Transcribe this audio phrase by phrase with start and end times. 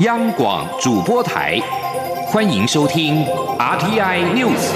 [0.00, 1.58] 央广主播台，
[2.28, 3.24] 欢迎收听
[3.58, 4.70] RTI News。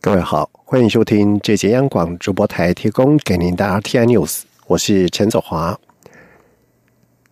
[0.00, 5.78] 各位好，欢迎收听这节央广主播台提供给您的 RTI News，我是陈走华。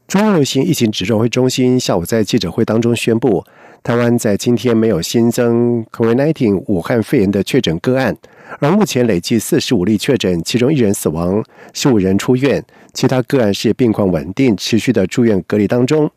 [0.07, 3.45] 中央流行疫情指挥中心下午在记者会当中宣布，
[3.83, 8.14] 台湾在今天没有新增 COVID-19 武汉肺炎的确诊个案，
[8.59, 11.43] 而目前累计四十五例确诊，其中一人死亡，
[11.73, 16.11] 十五人出院，其他个案是病况稳定，持续的住院隔离当中。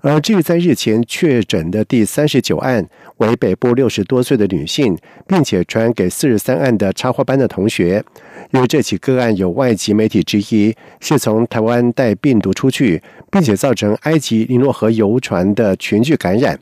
[0.00, 2.84] 而至于在日前确诊的第三十九案，
[3.18, 8.04] 为北部六十多岁的女性，并且传给四十三案的插花班的同学。
[8.50, 16.58] 因为这起个案有外籍媒体之一是从台湾带病毒出去，并且造成埃及尼罗河游船的群聚感染。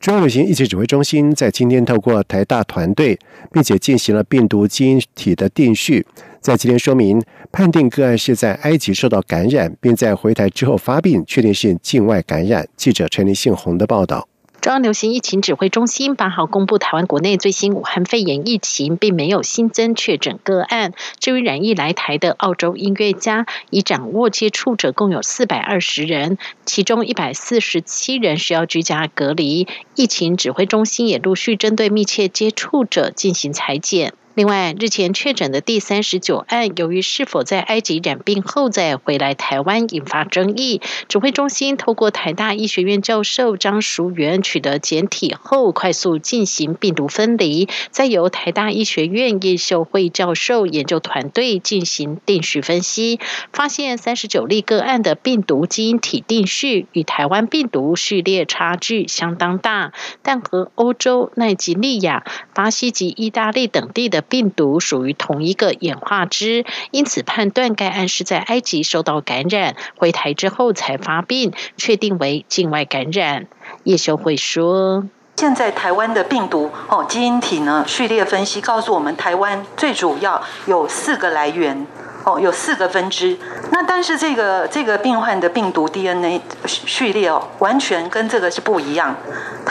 [0.00, 3.18] 中央流行疫情指挥中心在今天透过台大团队，
[3.52, 6.06] 并且进行了病毒基因体的定序，
[6.40, 12.66] 在今天说明判定个案是在埃及受到感染，并在回台之后发病，确定是境外感染。
[12.78, 14.26] 记者陈林信洪的报道。
[14.60, 20.92] 中央流行疫情指挥中心八号公布，台湾国内最新武汉肺炎疫情并没有新增确诊个案。
[21.18, 29.66] 至于染疫来台的澳洲音乐家，已掌握接触者共有四百二十人，其中一百四十七人需要居家隔离。
[29.94, 34.12] 疫情指挥中心也陆续针对密切接触者进行裁剪。
[34.40, 40.80] 另外，日前确诊的第三十九案，由于是否在埃及染病后再回来台湾，引发争议。
[41.08, 53.20] 指挥中心透过台大医学院教授张淑元取得检体后，快速进行病毒分离，再由台大医学院叶秀慧教授研究团队进行定序分析，
[53.52, 73.48] 发现三十九例个案的病毒基因体定序与台湾病毒序列差距相当大，但和欧洲、奈及利亚、巴西及意大利等地的病毒属于同一个演化支，因此判断该案是在埃及受到感染，回台之后才发病，确定为境外感染。
[73.84, 75.04] 叶修会说
[75.36, 81.86] ：“现在台湾的病毒哦，基因体呢序列分析告诉我们，台湾最主要有四个来源。”
[82.22, 83.38] 哦，有四个分支，
[83.72, 89.16] 那但是这个这个病患的病毒 DNA 序列哦，完全跟这个是不一样，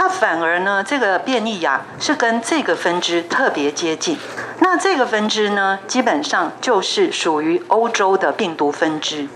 [0.01, 4.17] 它反而呢，这个变异呀是跟这个分支特别接近，
[4.59, 9.27] 那这个分支呢，基本上就是属于欧洲的病毒分支。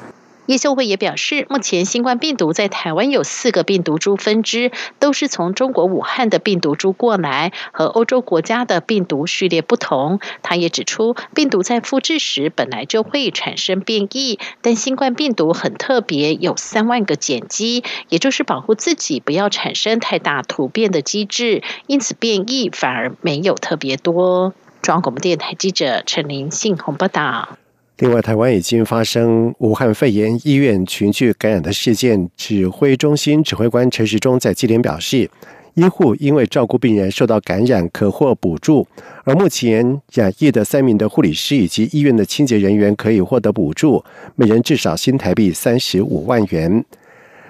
[0.46, 10.20] 叶秀慧也表示，目前新冠病毒在台湾有四个病毒株分支，都是从中国武汉的病毒株过来，和欧洲国家的病毒序列不同。
[10.42, 24.54] 他也指出，病毒在复制时本来就会产生变异，但新冠病毒很特别，有三万个碱基，也就是保护自己不要产生太大突变的机制，因此变异反而没有特别多。
[24.82, 27.58] 中央广播电台记者陈林信鸿报道。
[28.00, 32.28] 另外，台湾已经发生武汉肺炎医院群聚感染的事件。
[32.36, 35.30] 指挥中心指挥官陈时中在今天表示，
[35.76, 38.88] 医护因为照顾病人受到感染，可获补助。
[39.24, 44.04] 而目前染疫的三名的护理师以及医院的清洁人员可以获得补助，
[44.36, 46.84] 每人至少新台币三十五万元。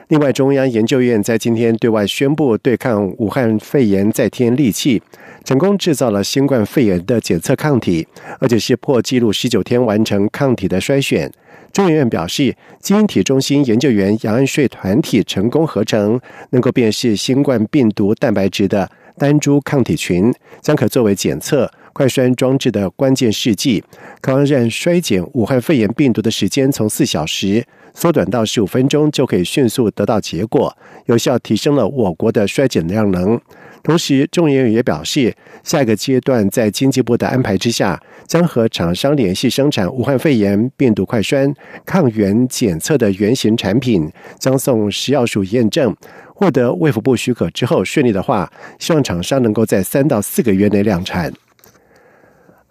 [0.10, 5.02] 另外，中央研究院在今天对外宣布，对抗武汉肺炎再添利器。
[5.46, 8.08] 成功制造了新冠肺炎的检测抗体，
[8.40, 11.32] 而且是破纪录十九天完成抗体的筛选。
[11.72, 16.20] 中研院表示，基因体中心研究员杨安瑞团体成功合成
[16.52, 23.84] 能够辨识新冠病毒蛋白质的单株抗体群，将可作为检测快筛装置的关键试剂，
[24.20, 33.40] 可让衰减武汉肺炎病毒的时间从四小时缩短到十五分钟，就可以迅速得到结果，有效提升了我国的衰减量能。
[33.84, 41.54] 同时，众研也表示，下一个阶段在经济部的安排之下，将和厂商联系生产武汉肺炎病毒快栓
[41.86, 45.94] 抗原检测的原型产品，将送食药署验证，
[46.34, 48.50] 获得卫福部许可之后，顺利的话，
[48.80, 51.34] 希望厂商能够在三到四个月内量产。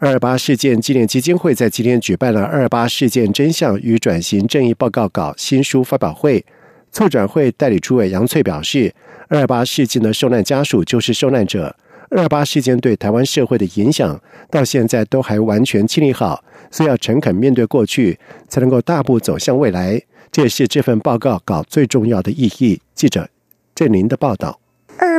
[0.02, 6.44] 二二八事件纪念基金会在今天举办了“二二八事件真相与转型正义报告稿”新书发表会，
[6.90, 8.92] 促转会代理主委杨翠表示。
[9.28, 11.76] 二二八事件的受难家属就是受难者。
[12.10, 14.20] 二二八事件对台湾社会的影响，
[14.50, 18.18] 到现在都还完全清理好，所以要诚恳面对过去，
[18.48, 20.02] 才能够大步走向未来。
[20.32, 22.80] 这也是这份报告稿最重要的意义。
[22.96, 23.28] 记者
[23.72, 24.61] 郑林的报道。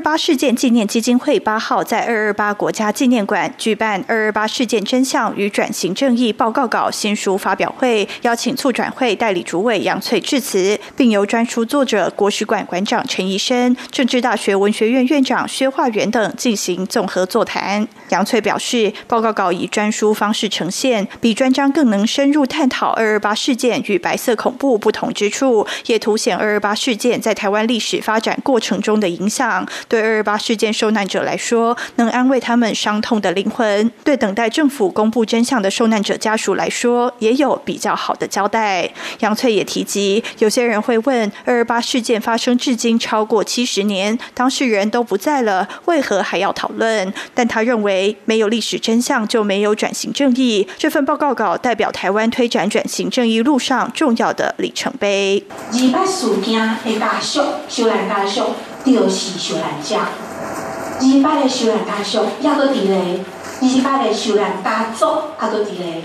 [0.04, 17.88] 八事件纪念基金会八号在二二八国家纪念馆举办二二八事件真相与转型正义报告稿新书发表会，邀请促转会代理主委杨翠致辞，并由专书作者国史馆馆长陈怡生、政治大学文学院院长薛化元等进行综合座谈。
[18.10, 29.66] 杨翠表示，报告稿以专书方式呈现，比专章更能深入探讨二二八事件与白色恐怖不同之处，也凸显二二八事件在台湾历史发展过程中的影响。
[29.94, 38.90] 对二二八事件受难者来说，能安慰他们伤痛的灵魂；对等待政府公布真相的受难者家属来说，也有比较好的交代。
[39.19, 47.13] 杨翠也提及，有些人会问：二二八事件发生至今超过七十年，当事人都不在了，为何还要讨论？
[47.36, 50.68] 但他认为，没有历史真相就没有转型正义。
[50.75, 55.44] 这份报告稿代表台湾推展转型正义路上重要的里程碑。
[55.72, 58.56] 二八事件的家属、受难家属。
[58.86, 63.20] 就是受难者，二八的受难家属也搁伫咧，
[63.62, 65.06] 二八的受难家族
[65.42, 66.04] 也搁伫咧，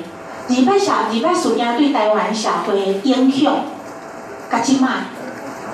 [0.49, 3.53] 二八社二八事件对台湾社会的影响，
[4.51, 4.89] 甲即卖，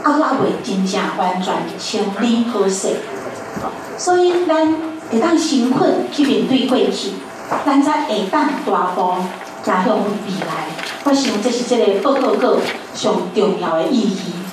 [0.02, 2.96] 还阁也未真正完全清理好势，
[3.98, 4.74] 所以咱
[5.10, 7.12] 会当辛苦去面对过去，
[7.66, 9.02] 咱才会当大步
[9.62, 10.68] 走向未来。
[11.04, 12.58] 我想这是这个报告个
[12.94, 14.43] 上重要的意义。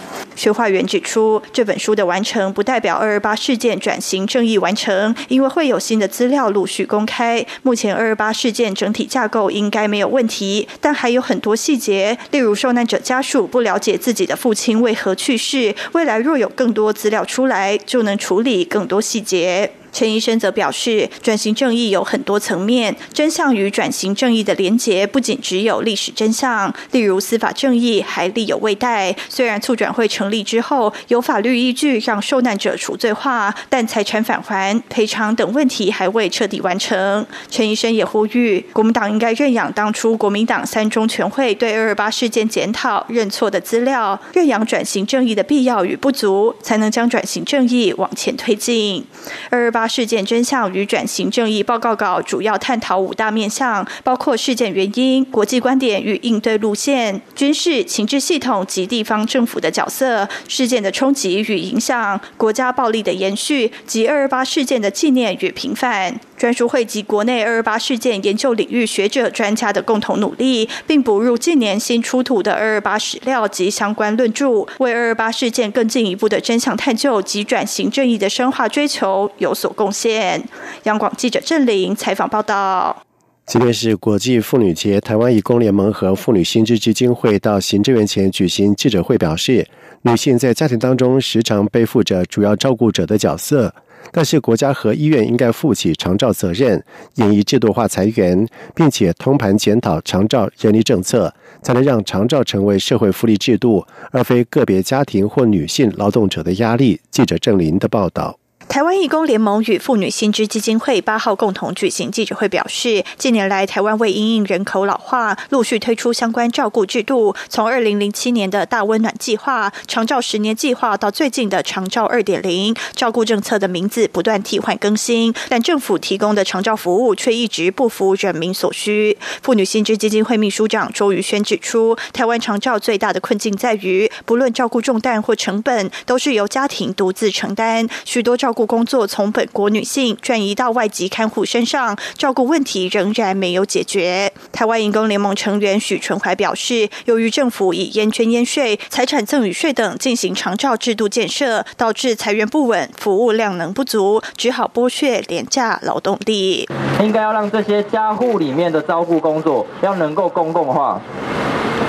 [0.41, 7.45] 崔化元指出，这本书的完成不代表二二八事件转型正义完成，因为会有新的资料陆续公开。
[7.61, 19.69] 目前二二八事件整体架构应该没有问题，但还有很多细节，例如受难者家属不了解自己的父亲为何去世，未来若有更多资料出来，就能处理更多细节。
[19.91, 29.13] 陈医生则表示，转型正义有很多层面，真相与转型正义的连结不仅只有历史真相，例如司法正义还力有未逮。
[29.27, 37.25] 虽然促转会成立之后有法律依据让受难者除罪化，但财产返还、赔偿等问题还未彻底完成。
[37.49, 49.05] 陈医生也呼吁，国民党应该认养当初国民党三中全会对二二八事件检讨认错的资料，认养转型正义的必要与不足，才能将转型正义往前推进。
[49.49, 49.80] 二二八。
[49.81, 66.19] 八事件真相与转型正义报告稿主要探讨五大面向，包括事件原因、国际观点与应对路线、军事情治系统及地方政府的角色、事件的冲击与影响、国家暴力的延续及二二八事件的纪念与平反。
[66.41, 80.43] 专书汇集国内二二八事件研究领域学者专家的共同努力，并补入近年新出土的二二八史料及相关论著，为二二八事件更进一步的真相探究及转型正义的深化追求有所贡献。
[80.85, 83.03] 央广记者郑玲采访报道。
[83.45, 89.67] 今天是国际妇女节，台湾义工联盟和妇女新知基金会到行政院前举行记者会，表示
[90.01, 93.75] 女性在家庭当中时常背负着主要照顾者的角色。
[94.11, 96.83] 但是，国家和医院应该负起长照责任，
[97.15, 106.99] 演绎制度化裁员，并且通盘检讨长照人力政策，才能让长照成为社会福利制度，而非个别家庭或女性劳动者的压力。
[107.09, 108.40] 记者郑林的报道。
[108.71, 117.35] 台湾义工联盟与妇女新知基金会八号共同举行记者会，表示，近年来台湾为因应人口老化，陆续推出相关照顾制度。
[117.49, 129.17] 从二零零七年的大温暖计划、长照十年计划，到最近的长照二点零，照顾政策的名字不断替换更新，但政府提供的长照服务却一直不符人民所需。
[129.43, 138.60] 妇女新知基金会秘书长周瑜轩指出，台湾长照最大的困境在于，不论照顾重担或成本，都是由家庭独自承担，许多照顾。
[138.65, 144.31] 工作从本国女性转移到外籍看护身上，照顾问题仍然没有解决。
[144.51, 156.67] 台湾营工联盟成员许纯怀表示，由于政府以烟捐烟税、财产赠与税等进行长照制度建设，导致财源不稳、服务量能不足，只好剥削廉价劳动力。
[157.01, 161.01] 应该要让这些家户里面的照顾工作要能够公共化，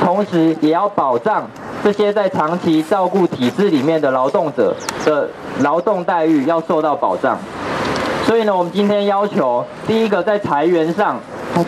[0.01, 1.49] 同时也要保障。
[1.83, 4.75] 这些在长期照顾体制里面的劳动者
[5.05, 5.29] 的
[5.61, 7.37] 劳动待遇要受到保障，
[8.25, 11.19] 所以呢，我们今天要求第一个在裁员上，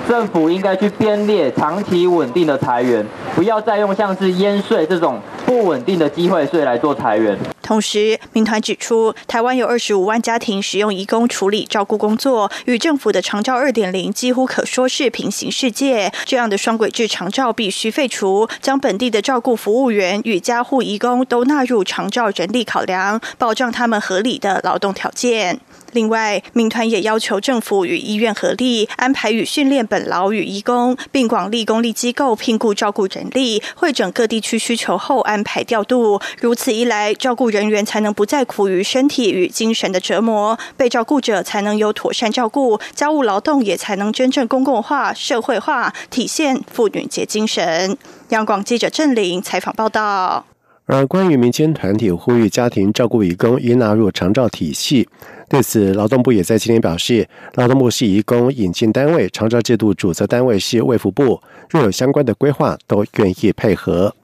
[0.09, 3.04] 政府应该去编列长期稳定的裁员，
[3.35, 5.21] 不要再用像是烟税这种。
[5.47, 7.39] 不稳定的机会所以来做裁员。
[7.63, 16.13] 同时，民团指出，台湾有二十五万家庭使用移工处理照顾工作，与政府的长照二点零几乎可说是平行世界。
[16.25, 25.61] 这样的双轨制长照必须废除，将本地的照顾服务员与家护移工都纳入长照人力考量，保障他们合理的劳动条件。
[25.95, 36.21] 另外，民团也要求政府与医院合力，安排与训练本劳与义工，并广立公立机构聘雇照顾人力，会整各地区需求后安排调度。
[36.41, 47.97] 如此一来，照顾人员才能不再苦于身体与精神的折磨，被照顾者才能有妥善照顾，家务劳动也才能真正公共化、社会化，体现妇女节精神。
[48.31, 50.54] 央广记者郑玲采访报道。
[50.87, 55.09] 而关于民间团体呼吁家庭照顾义工应纳入长照体系，
[55.49, 64.14] 对此，劳动部也在今天表示，劳动部是义工引进单位，长照制度主责单位是卫福部，若有相关的规划，都愿意配合。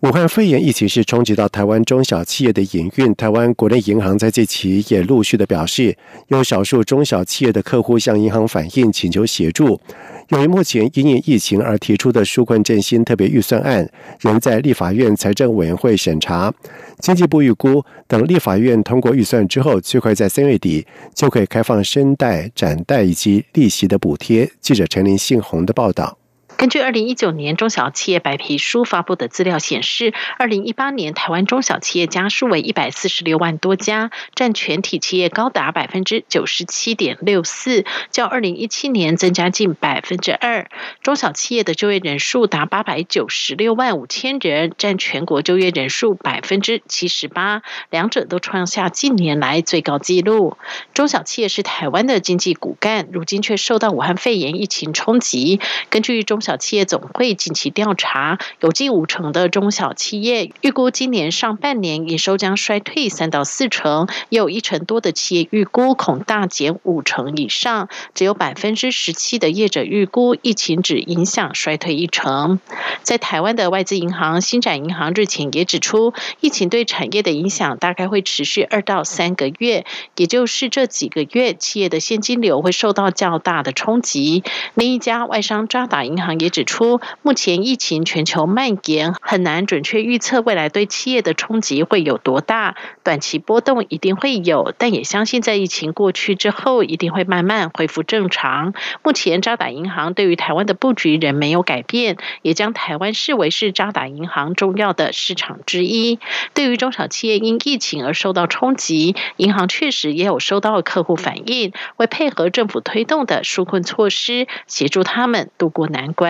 [0.00, 5.96] 武汉肺炎疫情是冲击到台湾中小企业的营运，台湾国内银行在这期也陆续的表示，
[6.28, 9.80] 有少数中小企业的客户向银行反映，请求协助。
[10.28, 13.88] 由于目前因应疫情而提出的纾困振兴特别预算案
[14.20, 16.52] 仍在立法院财政委员会审查，
[16.98, 24.50] 经济部预估等立法院通过预算之后，最快在三月底就可以开放申贷、展贷以及利息的补贴。
[24.60, 26.16] 记者陈林信宏的报道。
[26.56, 40.70] 根据二零一九年中小企业白皮书发布的资料显示，二零一八年台湾中小企业家数为一百四十六万多家，占全体企业高达百分之九十七点六四，较二零一七年增加近百分之二。
[41.02, 50.56] 中小企业的就业人数达八百九十六万五千人，占全国就业人数百分之七十八，两者都创下近年来最高纪录。
[50.94, 55.60] 中小企业是台湾的经济骨干，如今却受到武汉肺炎疫情冲击。
[55.90, 72.60] 根据中小企业总会近期调查，有近五成的中小企业预估今年上半年营收将衰退三到四成，也有一成多的企业预估恐大减五成以上，只有百分之十七的业者预估疫情只影响衰退一成。
[73.02, 79.86] 在台湾的外资银行新展银行日前也指出，疫情对产业的影响大概会持续二到三个月，
[80.16, 84.44] 也就是这几个月企业的现金流会受到较大的冲击。
[84.74, 86.33] 另一家外商渣打银行。
[86.40, 92.76] 也指出，目前疫情全球蔓延，很难准确预测未来对企业的冲击会有多大。
[93.02, 98.74] 短期波动一定会有，但也相信在疫情过去之后，一定会慢慢恢复正常。
[99.02, 106.18] 目前渣打银行对于台湾的布局仍没有改变，也将台湾视为是渣打银行重要的市场之一。
[106.54, 116.23] 对于中小企业因疫情而受到冲击，银行确实也有收到客户反映，为配合政府推动的纾困措施，协助他们渡过难关。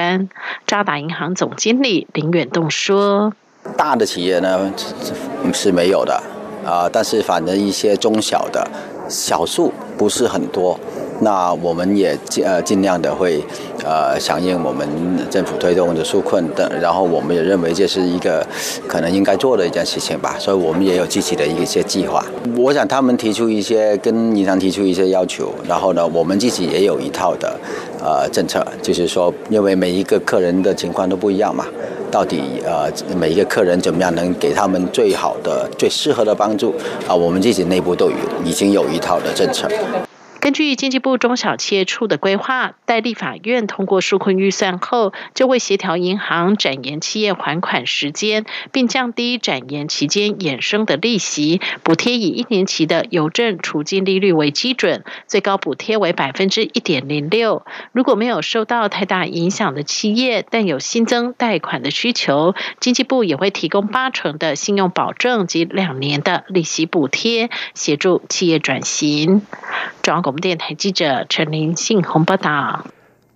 [0.67, 3.33] 渣打银行总经理林远栋说
[3.77, 4.73] ：“大的企业呢
[5.53, 6.23] 是没有的
[6.65, 8.67] 啊，但是反正一些中小的，
[9.09, 10.79] 小数不是很多。”
[11.21, 13.41] 那我们也尽呃尽量的会，
[13.85, 14.89] 呃响应我们
[15.31, 18.47] 政府推动的纾困等，然后我们也认为这是一个
[18.89, 22.25] 可能应该做的一件事情吧，所以我们也有自己的一些计划。
[22.57, 27.59] 我想他们提出一些跟银行提出一些要求，然后呢，我们自己也有一套的
[28.03, 31.67] 呃政策，就是说，因为每一个客人的情况都不一样嘛，
[32.11, 36.75] 到底呃每一个客人怎么样能给他们最好的、最适合的帮助
[37.07, 39.69] 啊，我们自己内部都有已经有一套的政策。
[40.45, 57.65] 根据经济部中小企业处的规划，待立法院通过纾困预算后，就会协调银行展延企业还款时间，并降低展延期间衍生的利息补贴，以一年期的邮政储金利率为基准，最高补贴为百分之一点零六。
[57.93, 69.41] 如果没有受到太大影响的企业，但有新增贷款的需求，经济部也会提供八成的信用保证及两年的利息补贴，协助企业转型。
[70.03, 72.85] 中央广播电台记者陈林信宏报道。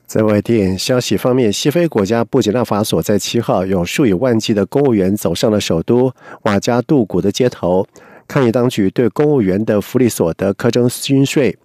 [0.05, 6.12] 在外电消息方面，西非国家布吉纳法索在七号有数以万计的公务员走上了首都
[6.43, 7.87] 瓦加杜古的街头，
[8.26, 11.57] 抗议当局对公务员的福利所得苛征军税。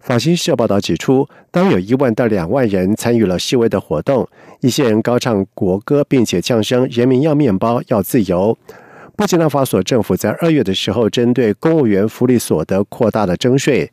[0.00, 4.28] 法新社报道指出，当有一万到两万人参与了示威的活动，
[4.58, 8.58] 一些人高唱国歌，并且降声“人民要面包，要自由”。
[9.14, 13.92] 布吉纳法索政府在二月的时候，针对公务员福利所得扩大了征税。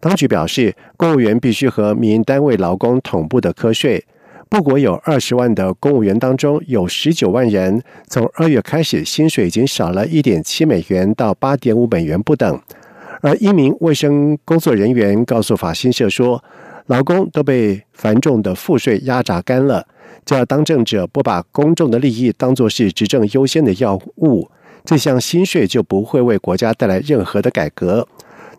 [0.00, 4.02] 当局表示，公务员必须和民营单位劳工同步的科税。
[4.48, 12.60] 不国有二十万的公务员当中，有十九万人从二月开始薪水已经少了一点七美元到八点五美元不等。
[13.20, 16.42] 而一名卫生工作人员告诉法新社说，
[16.86, 19.86] 劳工都被繁重的赋税压榨干了。
[20.24, 24.50] 只要当政者不把公众的利益当作是执政优先的要务，
[24.84, 28.08] 这项新税就不会为国家带来任何的改革。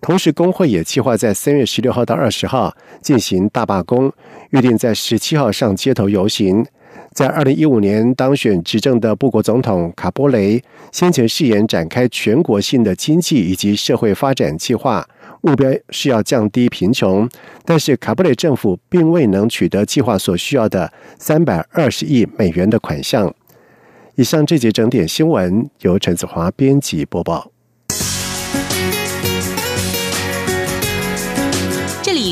[0.02, 4.12] 同时，工会也计划在三月十六号到二十号进行大罢工，
[4.50, 6.66] 预定在十七号上街头游行。
[7.14, 15.08] 在二零一五年当选执政的布国总统卡波雷先前誓言展开全国性的经济以及社会发展计划，
[15.42, 17.30] 目标是要降低贫穷。
[17.64, 23.32] 但是卡波雷政府并未能取得计划所需要的三百二十亿美元的款项。
[24.16, 27.52] 以上这节整点新闻由陈子华编辑播报。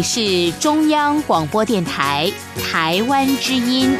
[0.01, 2.31] 是中央广播电台
[2.63, 3.95] 台湾之音。